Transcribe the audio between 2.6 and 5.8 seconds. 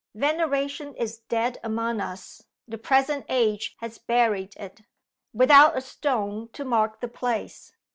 the present age has buried it, without